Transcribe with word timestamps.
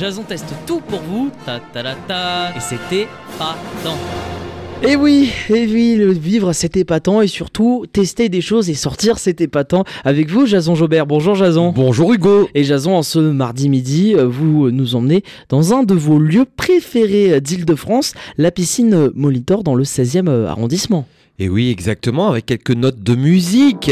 Jason 0.00 0.22
teste 0.22 0.54
tout 0.66 0.80
pour 0.80 1.00
vous, 1.00 1.30
ta 1.44 1.60
ta 1.74 1.82
ta 1.82 1.94
ta, 2.08 2.56
et 2.56 2.60
c'était 2.60 3.06
pas 3.38 3.54
tant. 3.84 3.98
Et 4.82 4.96
oui, 4.96 5.30
et 5.50 5.66
oui, 5.66 5.94
le 5.94 6.10
vivre 6.10 6.54
c'était 6.54 6.80
épatant 6.80 7.20
et 7.20 7.26
surtout 7.26 7.84
tester 7.92 8.30
des 8.30 8.40
choses 8.40 8.70
et 8.70 8.74
sortir 8.74 9.18
c'était 9.18 9.44
épatant. 9.44 9.84
Avec 10.04 10.30
vous, 10.30 10.46
Jason 10.46 10.74
Jobert. 10.74 11.04
Bonjour 11.04 11.34
Jason. 11.34 11.72
Bonjour 11.72 12.14
Hugo. 12.14 12.48
Et 12.54 12.64
Jason, 12.64 12.96
en 12.96 13.02
ce 13.02 13.18
mardi 13.18 13.68
midi, 13.68 14.14
euh, 14.16 14.26
vous 14.26 14.70
nous 14.70 14.94
emmenez 14.94 15.22
dans 15.50 15.74
un 15.74 15.82
de 15.82 15.92
vos 15.92 16.18
lieux 16.18 16.46
préférés 16.56 17.38
d'Île-de-France, 17.42 18.14
la 18.38 18.50
piscine 18.50 19.10
Molitor 19.14 19.62
dans 19.64 19.74
le 19.74 19.84
16e 19.84 20.46
arrondissement. 20.46 21.06
Et 21.38 21.50
oui, 21.50 21.68
exactement, 21.68 22.30
avec 22.30 22.46
quelques 22.46 22.70
notes 22.70 23.02
de 23.02 23.14
musique. 23.14 23.90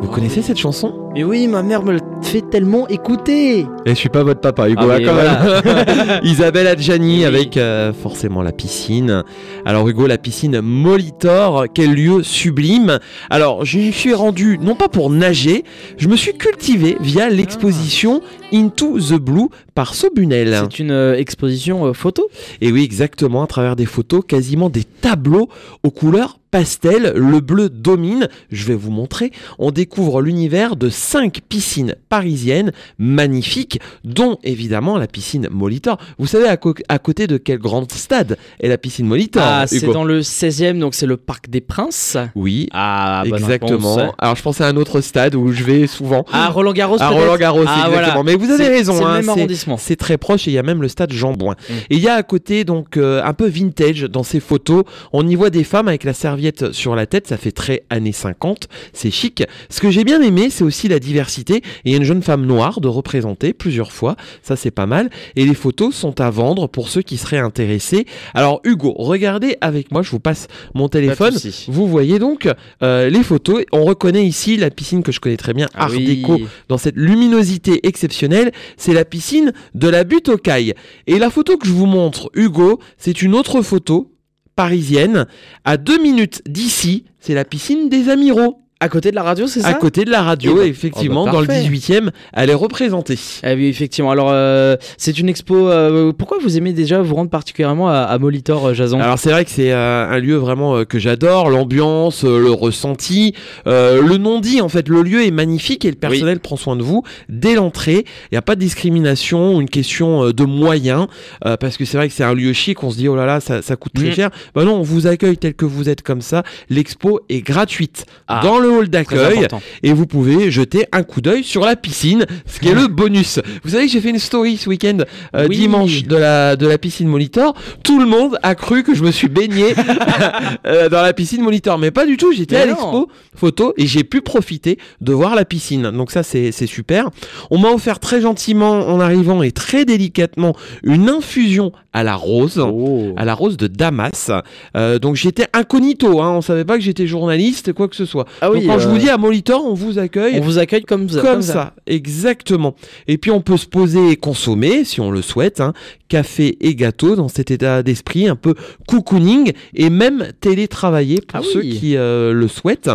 Vous 0.00 0.08
connaissez 0.08 0.42
cette 0.42 0.58
chanson? 0.58 0.92
Mais 1.14 1.24
oui, 1.24 1.48
ma 1.48 1.62
mère 1.62 1.82
me 1.82 1.92
le 1.92 2.00
fait 2.22 2.42
tellement 2.42 2.86
écouter. 2.88 3.60
Et 3.86 3.90
je 3.90 3.94
suis 3.94 4.08
pas 4.08 4.22
votre 4.22 4.40
papa, 4.40 4.68
Hugo, 4.68 4.82
Ah, 4.82 4.86
là, 4.86 4.98
mais 4.98 5.04
quand 5.04 5.14
voilà. 5.14 5.62
même. 5.62 6.20
Isabelle 6.22 6.66
Adjani 6.66 7.18
Oui. 7.18 7.24
avec 7.24 7.56
euh, 7.56 7.92
forcément 7.92 8.42
la 8.42 8.52
piscine. 8.52 9.22
Alors 9.64 9.88
Hugo, 9.88 10.06
la 10.06 10.18
piscine 10.18 10.60
Molitor, 10.60 11.66
quel 11.74 11.94
lieu 11.94 12.22
sublime. 12.22 12.98
Alors 13.30 13.64
je 13.64 13.78
me 13.78 13.90
suis 13.90 14.14
rendu, 14.14 14.58
non 14.60 14.74
pas 14.74 14.88
pour 14.88 15.10
nager, 15.10 15.64
je 15.96 16.08
me 16.08 16.16
suis 16.16 16.34
cultivé 16.34 16.96
via 17.00 17.28
l'exposition 17.30 18.20
Into 18.52 18.98
the 19.00 19.14
Blue 19.18 19.48
par 19.74 19.94
Sobunel. 19.94 20.56
C'est 20.70 20.78
une 20.78 20.90
euh, 20.90 21.16
exposition 21.16 21.86
euh, 21.86 21.92
photo? 21.94 22.28
Et 22.60 22.70
oui, 22.70 22.82
exactement, 22.84 23.42
à 23.42 23.46
travers 23.46 23.76
des 23.76 23.86
photos, 23.86 24.22
quasiment 24.26 24.68
des 24.70 24.84
tableaux 24.84 25.48
aux 25.82 25.90
couleurs 25.90 26.38
pastel, 26.60 27.12
le 27.14 27.40
bleu 27.40 27.68
domine, 27.68 28.28
je 28.50 28.64
vais 28.64 28.74
vous 28.74 28.90
montrer, 28.90 29.30
on 29.58 29.70
découvre 29.70 30.22
l'univers 30.22 30.74
de 30.76 30.88
cinq 30.88 31.42
piscines 31.46 31.94
parisiennes 32.08 32.72
magnifiques, 32.98 33.78
dont 34.04 34.38
évidemment 34.42 34.96
la 34.96 35.06
piscine 35.06 35.48
Molitor. 35.50 35.98
Vous 36.18 36.26
savez 36.26 36.48
à, 36.48 36.56
à 36.88 36.98
côté 36.98 37.26
de 37.26 37.36
quel 37.36 37.58
grand 37.58 37.92
stade 37.92 38.38
est 38.58 38.68
la 38.68 38.78
piscine 38.78 39.04
Molitor 39.06 39.42
Ah, 39.44 39.66
c'est 39.66 39.84
dans 39.86 40.04
le 40.04 40.20
16e, 40.22 40.78
donc 40.78 40.94
c'est 40.94 41.04
le 41.04 41.18
Parc 41.18 41.50
des 41.50 41.60
Princes. 41.60 42.16
Oui, 42.34 42.68
Ah, 42.72 43.22
exactement. 43.26 43.94
réponse. 43.96 44.14
Alors 44.18 44.36
je 44.36 44.42
pensais 44.42 44.64
à 44.64 44.68
un 44.68 44.76
autre 44.76 45.02
stade 45.02 45.34
où 45.34 45.52
je 45.52 45.62
vais 45.62 45.86
souvent. 45.86 46.24
Ah, 46.32 46.48
Roland 46.48 46.72
Garros 46.72 46.96
à 47.02 47.08
Roland 47.10 47.36
Garros, 47.36 47.64
Ah, 47.66 47.86
exactement. 47.86 47.92
voilà. 47.92 48.22
Mais 48.24 48.34
vous 48.36 48.50
avez 48.50 48.68
raison, 48.68 48.94
C'est 48.94 49.04
hein, 49.04 49.08
le 49.08 49.14
même 49.16 49.24
c'est- 49.24 49.30
arrondissement. 49.30 49.76
C'est 49.76 49.96
très 49.96 50.16
proche 50.16 50.48
et 50.48 50.52
il 50.52 50.54
y 50.54 50.58
a 50.58 50.62
même 50.62 50.80
le 50.80 50.88
stade 50.88 51.12
Jean-Bouin. 51.12 51.54
Mm. 51.68 51.72
Et 51.90 51.96
il 51.96 52.00
y 52.00 52.08
a 52.08 52.14
à 52.14 52.22
côté 52.22 52.64
donc 52.64 52.96
euh, 52.96 53.22
un 53.22 53.34
peu 53.34 53.46
vintage 53.46 54.04
dans 54.04 54.22
ces 54.22 54.40
photos. 54.40 54.84
On 55.12 55.28
y 55.28 55.34
voit 55.34 55.50
des 55.50 55.64
femmes 55.64 55.88
avec 55.88 56.02
la 56.04 56.14
serviette 56.14 56.45
sur 56.72 56.94
la 56.96 57.06
tête, 57.06 57.26
ça 57.26 57.36
fait 57.36 57.52
très 57.52 57.82
années 57.90 58.12
50, 58.12 58.68
c'est 58.92 59.10
chic. 59.10 59.42
Ce 59.70 59.80
que 59.80 59.90
j'ai 59.90 60.04
bien 60.04 60.20
aimé, 60.22 60.48
c'est 60.50 60.64
aussi 60.64 60.88
la 60.88 60.98
diversité. 60.98 61.56
Et 61.56 61.62
il 61.86 61.92
y 61.92 61.94
a 61.94 61.98
une 61.98 62.04
jeune 62.04 62.22
femme 62.22 62.44
noire 62.46 62.80
de 62.80 62.88
représenter 62.88 63.52
plusieurs 63.52 63.92
fois, 63.92 64.16
ça 64.42 64.56
c'est 64.56 64.70
pas 64.70 64.86
mal. 64.86 65.10
Et 65.36 65.44
les 65.44 65.54
photos 65.54 65.94
sont 65.94 66.20
à 66.20 66.30
vendre 66.30 66.66
pour 66.66 66.88
ceux 66.88 67.02
qui 67.02 67.16
seraient 67.16 67.38
intéressés. 67.38 68.06
Alors 68.34 68.60
Hugo, 68.64 68.94
regardez 68.98 69.56
avec 69.60 69.90
moi, 69.92 70.02
je 70.02 70.10
vous 70.10 70.20
passe 70.20 70.48
mon 70.74 70.88
téléphone. 70.88 71.34
Vous 71.68 71.86
voyez 71.86 72.18
donc 72.18 72.48
euh, 72.82 73.08
les 73.10 73.22
photos. 73.22 73.64
On 73.72 73.84
reconnaît 73.84 74.24
ici 74.26 74.56
la 74.56 74.70
piscine 74.70 75.02
que 75.02 75.12
je 75.12 75.20
connais 75.20 75.36
très 75.36 75.54
bien, 75.54 75.68
Ah 75.74 75.84
Art 75.84 75.90
oui. 75.92 76.04
déco 76.04 76.38
dans 76.68 76.78
cette 76.78 76.96
luminosité 76.96 77.86
exceptionnelle, 77.86 78.52
c'est 78.76 78.92
la 78.92 79.04
piscine 79.04 79.52
de 79.74 79.88
la 79.88 80.04
butte 80.04 80.28
aux 80.28 80.38
cailles. 80.38 80.74
Et 81.06 81.18
la 81.18 81.30
photo 81.30 81.56
que 81.56 81.66
je 81.66 81.72
vous 81.72 81.86
montre, 81.86 82.30
Hugo, 82.34 82.80
c'est 82.98 83.22
une 83.22 83.34
autre 83.34 83.62
photo 83.62 84.10
parisienne. 84.56 85.26
À 85.64 85.76
deux 85.76 86.02
minutes 86.02 86.42
d'ici, 86.46 87.04
c'est 87.20 87.34
la 87.34 87.44
piscine 87.44 87.88
des 87.88 88.08
Amiraux. 88.08 88.65
À 88.78 88.90
côté 88.90 89.10
de 89.10 89.16
la 89.16 89.22
radio, 89.22 89.46
c'est 89.46 89.60
ça 89.60 89.68
À 89.68 89.74
côté 89.74 90.04
de 90.04 90.10
la 90.10 90.22
radio, 90.22 90.52
Eh 90.56 90.64
ben, 90.64 90.68
effectivement, 90.68 91.22
oh 91.22 91.26
bah, 91.26 91.32
dans 91.32 91.40
le 91.40 91.46
parfait. 91.46 91.62
18e, 91.66 92.10
elle 92.34 92.50
est 92.50 92.54
représentée. 92.54 93.18
Ah 93.42 93.54
oui, 93.54 93.68
effectivement. 93.68 94.10
Alors, 94.10 94.28
euh, 94.30 94.76
c'est 94.98 95.18
une 95.18 95.30
expo. 95.30 95.68
euh, 95.70 96.12
pourquoi 96.12 96.36
vous 96.42 96.58
aimez 96.58 96.74
déjà 96.74 97.00
vous 97.00 97.14
rendre 97.14 97.30
particulièrement 97.30 97.88
à, 97.88 98.00
à 98.00 98.18
Molitor, 98.18 98.66
euh, 98.66 98.74
Jason? 98.74 99.00
Alors 99.00 99.18
c'est 99.18 99.30
vrai 99.30 99.46
que 99.46 99.50
c'est 99.50 99.72
euh, 99.72 100.06
un 100.10 100.18
lieu 100.18 100.36
vraiment 100.36 100.76
euh, 100.76 100.84
que 100.84 100.98
j'adore, 100.98 101.48
l'ambiance, 101.48 102.24
euh, 102.24 102.38
le 102.38 102.50
ressenti, 102.50 103.32
euh, 103.66 104.02
le 104.02 104.18
non-dit 104.18 104.60
en 104.60 104.68
fait, 104.68 104.88
le 104.90 105.00
lieu 105.02 105.24
est 105.24 105.30
magnifique 105.30 105.86
et 105.86 105.90
le 105.90 105.96
personnel 105.96 106.40
prend 106.40 106.56
soin 106.56 106.76
de 106.76 106.82
vous 106.82 107.02
dès 107.30 107.54
l'entrée. 107.54 108.04
Il 108.30 108.34
n'y 108.34 108.38
a 108.38 108.42
pas 108.42 108.56
de 108.56 108.60
discrimination 108.60 109.56
ou 109.56 109.60
une 109.62 109.70
question 109.70 110.24
euh, 110.26 110.32
de 110.34 110.44
moyens 110.44 111.06
euh, 111.46 111.56
parce 111.56 111.78
que 111.78 111.86
c'est 111.86 111.96
vrai 111.96 112.08
que 112.08 112.14
c'est 112.14 112.24
un 112.24 112.34
lieu 112.34 112.52
chic, 112.52 112.82
on 112.84 112.90
se 112.90 112.98
dit 112.98 113.08
oh 113.08 113.16
là 113.16 113.24
là 113.24 113.40
ça, 113.40 113.62
ça 113.62 113.76
coûte 113.76 113.94
très 113.94 114.08
Mm. 114.10 114.12
cher. 114.12 114.30
Bah 114.54 114.64
non, 114.64 114.74
on 114.74 114.82
vous 114.82 115.06
accueille 115.06 115.38
tel 115.38 115.54
que 115.54 115.64
vous 115.64 115.88
êtes 115.88 116.02
comme 116.02 116.20
ça. 116.20 116.42
L'expo 116.68 117.20
est 117.30 117.40
gratuite 117.40 118.04
Ah, 118.28 118.40
dans 118.42 118.58
le 118.58 118.65
hall 118.68 118.88
d'accueil 118.88 119.46
et 119.82 119.92
vous 119.92 120.06
pouvez 120.06 120.50
jeter 120.50 120.86
un 120.92 121.02
coup 121.02 121.20
d'œil 121.20 121.44
sur 121.44 121.64
la 121.64 121.76
piscine, 121.76 122.26
ce 122.46 122.60
qui 122.60 122.68
est 122.68 122.74
le 122.74 122.86
bonus. 122.88 123.40
Vous 123.64 123.70
savez 123.70 123.86
que 123.86 123.92
j'ai 123.92 124.00
fait 124.00 124.10
une 124.10 124.18
story 124.18 124.56
ce 124.56 124.68
week-end 124.68 124.98
euh, 125.34 125.46
Oui. 125.48 125.56
dimanche 125.58 126.02
de 126.04 126.16
la 126.16 126.56
de 126.56 126.66
la 126.66 126.78
piscine 126.78 127.08
Molitor. 127.08 127.54
Tout 127.82 127.98
le 128.00 128.06
monde 128.06 128.38
a 128.42 128.54
cru 128.54 128.82
que 128.82 128.94
je 128.94 129.02
me 129.02 129.10
suis 129.10 129.28
baigné 129.28 129.74
euh, 130.66 130.88
dans 130.88 131.02
la 131.02 131.12
piscine 131.12 131.42
Molitor, 131.42 131.78
mais 131.78 131.90
pas 131.90 132.06
du 132.06 132.16
tout. 132.16 132.32
J'étais 132.32 132.56
à 132.56 132.66
l'expo 132.66 133.08
photo 133.34 133.74
et 133.76 133.86
j'ai 133.86 134.04
pu 134.04 134.20
profiter 134.22 134.78
de 135.00 135.12
voir 135.12 135.34
la 135.34 135.44
piscine. 135.44 135.90
Donc 135.90 136.10
ça 136.10 136.22
c'est 136.22 136.52
c'est 136.52 136.66
super. 136.66 137.10
On 137.50 137.58
m'a 137.58 137.68
offert 137.70 137.98
très 138.00 138.20
gentiment 138.20 138.70
en 138.88 139.00
arrivant 139.00 139.42
et 139.42 139.52
très 139.52 139.84
délicatement 139.84 140.54
une 140.82 141.08
infusion 141.08 141.72
à 141.92 142.02
la 142.02 142.14
rose 142.14 142.58
Oh. 142.58 143.12
à 143.16 143.24
la 143.24 143.34
rose 143.34 143.56
de 143.56 143.66
Damas. 143.66 144.30
Euh, 144.76 144.98
donc 144.98 145.16
j'étais 145.16 145.46
incognito, 145.52 146.20
hein, 146.20 146.30
on 146.32 146.40
savait 146.40 146.64
pas 146.64 146.74
que 146.76 146.82
j'étais 146.82 147.06
journaliste, 147.06 147.72
quoi 147.72 147.88
que 147.88 147.96
ce 147.96 148.04
soit. 148.04 148.26
Ah 148.40 148.50
oui, 148.50 148.55
donc 148.56 148.66
quand 148.66 148.78
je 148.78 148.88
euh, 148.88 148.90
vous 148.90 148.98
dis 148.98 149.08
à 149.08 149.16
Molitor, 149.16 149.64
on 149.64 149.74
vous 149.74 149.98
accueille 149.98 150.38
on 150.38 150.40
vous 150.42 150.58
accueille 150.58 150.82
comme, 150.82 151.08
ça- 151.08 151.20
comme, 151.20 151.42
ça. 151.42 151.74
exactement. 151.86 152.74
Et 153.08 153.18
puis 153.18 153.30
on 153.30 153.40
peut 153.40 153.56
se 153.56 153.66
poser 153.66 154.10
et 154.10 154.16
consommer, 154.16 154.84
si 154.84 155.00
on 155.00 155.10
le 155.10 155.22
souhaite, 155.22 155.60
hein, 155.60 155.72
café 156.08 156.56
et 156.60 156.74
gâteau 156.74 157.16
dans 157.16 157.28
cet 157.28 157.50
état 157.50 157.82
d'esprit 157.82 158.28
un 158.28 158.36
peu 158.36 158.54
cocooning 158.86 159.52
et 159.74 159.90
même 159.90 160.28
télétravailler 160.40 161.20
pour 161.20 161.40
Ah 161.40 161.42
ceux 161.52 161.60
oui. 161.60 161.70
qui 161.78 161.96
euh, 161.96 162.32
le 162.32 162.48
souhaitent. 162.48 162.90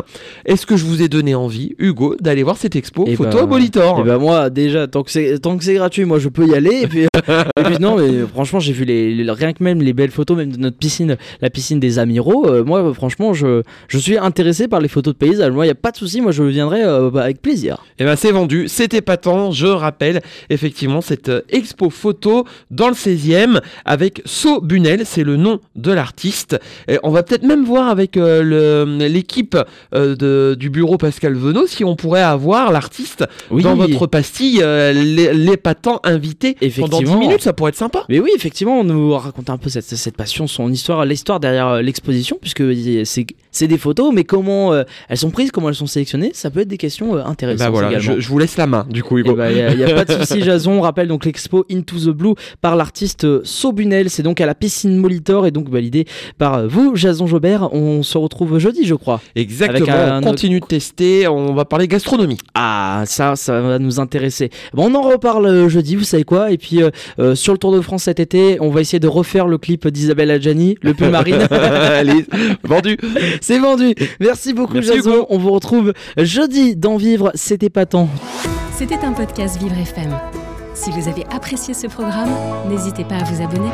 Est-ce 0.45 0.65
que 0.65 0.77
je 0.77 0.85
vous 0.85 1.01
ai 1.01 1.07
donné 1.09 1.35
envie, 1.35 1.75
Hugo, 1.77 2.15
d'aller 2.21 2.43
voir 2.43 2.57
cette 2.57 2.75
expo 2.75 3.05
Eh 3.07 3.15
photo 3.15 3.37
ben, 3.37 3.43
à 3.43 3.45
Molitor 3.47 3.99
Et 3.99 4.03
bah 4.03 4.17
moi 4.17 4.49
déjà 4.49 4.87
tant 4.87 5.03
que 5.03 5.11
c'est 5.11 5.39
tant 5.39 5.57
que 5.57 5.63
c'est 5.63 5.73
gratuit 5.73 6.05
moi 6.05 6.19
je 6.19 6.29
peux 6.29 6.47
y 6.47 6.53
aller 6.55 6.81
et 6.83 6.87
puis, 6.87 7.01
et 7.27 7.63
puis 7.63 7.77
non 7.79 7.97
mais 7.97 8.25
franchement 8.31 8.59
j'ai 8.59 8.73
vu 8.73 8.85
les, 8.85 9.13
les- 9.13 9.31
rien 9.31 9.53
que 9.53 9.63
même 9.63 9.81
les 9.81 9.93
belles 9.93 10.11
photos 10.11 10.37
même 10.37 10.51
de 10.51 10.57
notre 10.57 10.77
piscine 10.77 11.17
la 11.41 11.49
piscine 11.49 11.79
des 11.79 11.99
Amiraux 11.99 12.47
euh, 12.47 12.63
moi 12.63 12.93
franchement 12.93 13.33
je, 13.33 13.61
je 13.87 13.97
suis 13.97 14.17
intéressé 14.17 14.67
par 14.67 14.79
les 14.81 14.87
photos 14.87 15.13
de 15.13 15.17
paysages 15.17 15.50
moi 15.51 15.65
il 15.65 15.69
y 15.69 15.71
a 15.71 15.75
pas 15.75 15.91
de 15.91 15.97
souci 15.97 16.21
moi 16.21 16.31
je 16.31 16.43
viendrai 16.43 16.83
euh, 16.83 17.09
bah, 17.09 17.23
avec 17.23 17.41
plaisir 17.41 17.83
Eh 17.99 18.03
ben 18.05 18.15
c'est 18.15 18.31
vendu, 18.31 18.67
c'était 18.67 19.01
patent, 19.01 19.51
je 19.51 19.67
rappelle 19.67 20.21
effectivement 20.49 21.01
cette 21.01 21.29
euh, 21.29 21.41
expo 21.49 21.89
photo 21.89 22.45
dans 22.69 22.87
le 22.87 22.93
16e 22.93 23.59
avec 23.85 24.21
So 24.25 24.61
Bunel, 24.61 25.01
c'est 25.05 25.23
le 25.23 25.37
nom 25.37 25.59
de 25.75 25.91
l'artiste. 25.91 26.59
Et 26.87 26.99
on 27.03 27.09
va 27.09 27.23
peut-être 27.23 27.43
même 27.43 27.63
voir 27.65 27.87
avec 27.89 28.17
euh, 28.17 28.85
l'équipe 29.07 29.57
euh, 29.93 30.55
du 30.55 30.69
bureau 30.69 30.97
Pascal 30.97 31.33
Venot 31.33 31.67
si 31.67 31.83
on 31.83 31.95
pourrait 31.95 32.21
avoir 32.21 32.71
l'artiste 32.71 33.25
oui 33.49 33.63
dans 33.63 33.75
votre 33.75 34.07
pastille, 34.07 34.59
les, 34.59 35.33
les 35.33 35.57
patents 35.57 35.99
invités 36.03 36.53
pendant 36.53 36.67
10 36.69 37.03
Effectivement. 37.03 37.19
minutes, 37.19 37.41
ça 37.41 37.53
pourrait 37.53 37.69
être 37.69 37.75
sympa. 37.77 38.05
Mais 38.09 38.19
oui, 38.19 38.29
effectivement, 38.35 38.79
on 38.79 38.83
nous 38.83 39.13
raconte 39.13 39.49
un 39.49 39.57
peu 39.57 39.69
cette, 39.69 39.83
cette 39.85 40.15
passion, 40.17 40.47
son 40.47 40.71
histoire, 40.71 41.05
l'histoire 41.05 41.39
derrière 41.39 41.81
l'exposition, 41.81 42.37
puisque 42.39 42.63
c'est 43.51 43.67
des 43.67 43.77
photos, 43.77 44.13
mais 44.13 44.23
comment 44.23 44.73
elles 45.09 45.17
sont 45.17 45.31
prises, 45.31 45.40
comment 45.49 45.69
elles 45.69 45.75
sont 45.75 45.87
sélectionnées, 45.87 46.31
ça 46.33 46.49
peut 46.51 46.59
être 46.59 46.67
des 46.67 46.77
questions 46.77 47.15
euh, 47.15 47.23
intéressantes 47.25 47.65
Bah 47.65 47.69
voilà, 47.71 47.97
je, 47.99 48.19
je 48.19 48.27
vous 48.27 48.37
laisse 48.37 48.57
la 48.57 48.67
main 48.67 48.85
du 48.89 49.01
coup 49.03 49.17
Il 49.17 49.25
Hugo. 49.25 49.35
n'y 49.35 49.83
a, 49.83 49.93
pas 49.95 50.05
de 50.05 50.13
souci, 50.23 50.41
Jason. 50.43 50.73
On 50.73 50.81
rappelle 50.81 51.07
donc 51.07 51.25
l'expo 51.25 51.65
Into 51.71 51.97
the 51.97 52.09
Blue 52.09 52.33
par 52.61 52.75
l'artiste 52.75 53.23
euh, 53.23 53.41
Sobunel. 53.43 54.09
C'est 54.09 54.23
donc 54.23 54.39
à 54.41 54.45
la 54.45 54.53
piscine 54.55 54.95
Molitor 54.97 55.47
et 55.47 55.51
donc 55.51 55.69
validé 55.69 56.05
par 56.37 56.55
euh, 56.55 56.67
vous, 56.67 56.95
Jason 56.95 57.25
Jobert. 57.25 57.73
On 57.73 58.03
se 58.03 58.17
retrouve 58.17 58.59
jeudi, 58.59 58.85
je 58.85 58.95
crois. 58.95 59.21
Exactement, 59.35 59.91
un- 59.91 60.19
on 60.19 60.21
continue 60.21 60.59
de 60.59 60.65
tester, 60.65 61.27
on 61.27 61.53
va 61.53 61.65
parler 61.65 61.87
gastronomie. 61.87 62.37
Ah, 62.53 63.03
ça, 63.07 63.35
ça 63.35 63.59
va 63.61 63.79
nous 63.79 63.99
intéresser. 63.99 64.49
Bon, 64.73 64.91
on 64.91 64.95
en 64.95 65.01
reparle 65.01 65.67
jeudi, 65.69 65.95
vous 65.95 66.03
savez 66.03 66.23
quoi. 66.23 66.51
Et 66.51 66.57
puis, 66.57 66.79
sur 67.35 67.53
le 67.53 67.57
Tour 67.57 67.71
de 67.73 67.81
France 67.81 68.03
cet 68.03 68.19
été, 68.19 68.57
on 68.59 68.69
va 68.69 68.81
essayer 68.81 68.99
de 68.99 69.07
refaire 69.07 69.47
le 69.47 69.57
clip 69.57 69.87
d'Isabelle 69.87 70.31
Adjani, 70.31 70.75
le 70.81 70.93
pull 70.93 71.09
marine. 71.09 71.35
Allez, 71.51 72.25
vendu. 72.63 72.97
C'est 73.41 73.59
vendu. 73.59 73.93
Merci 74.19 74.53
beaucoup, 74.53 74.73
Merci, 74.75 74.93
Jason. 74.95 75.11
Hugo. 75.11 75.27
On 75.33 75.37
vous 75.37 75.51
retrouve 75.51 75.93
jeudi 76.17 76.75
dans 76.75 76.97
Vivre, 76.97 77.31
c'était 77.35 77.69
pas 77.69 77.85
tant. 77.85 78.09
C'était 78.75 78.97
un 78.97 79.13
podcast 79.13 79.57
Vivre 79.61 79.77
FM. 79.77 80.13
Si 80.73 80.91
vous 80.91 81.07
avez 81.07 81.23
apprécié 81.33 81.73
ce 81.73 81.87
programme, 81.87 82.31
n'hésitez 82.69 83.05
pas 83.05 83.15
à 83.15 83.23
vous 83.23 83.41
abonner. 83.41 83.69